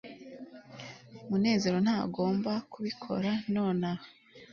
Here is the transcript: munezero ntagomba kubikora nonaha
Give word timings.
munezero 1.29 1.77
ntagomba 1.85 2.51
kubikora 2.71 3.31
nonaha 3.53 4.05